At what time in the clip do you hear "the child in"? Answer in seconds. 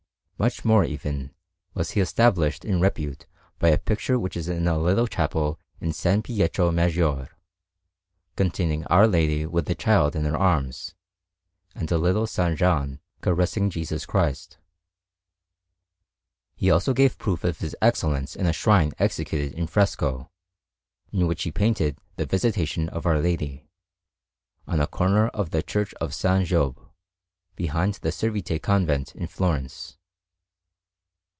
9.67-10.25